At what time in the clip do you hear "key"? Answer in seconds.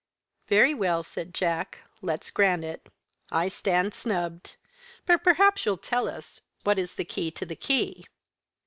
7.05-7.29, 7.55-8.07